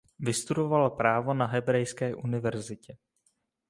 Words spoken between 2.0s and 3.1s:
univerzitě.